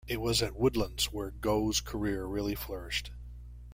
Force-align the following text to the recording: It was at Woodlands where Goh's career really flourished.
It 0.07 0.19
was 0.19 0.41
at 0.41 0.55
Woodlands 0.55 1.11
where 1.13 1.29
Goh's 1.29 1.79
career 1.79 2.25
really 2.25 2.55
flourished. 2.55 3.11